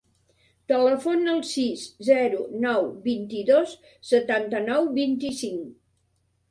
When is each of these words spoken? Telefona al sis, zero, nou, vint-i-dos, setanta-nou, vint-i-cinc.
Telefona 0.71 1.29
al 1.33 1.43
sis, 1.49 1.83
zero, 2.09 2.39
nou, 2.65 2.91
vint-i-dos, 3.07 3.77
setanta-nou, 4.15 4.93
vint-i-cinc. 5.01 5.67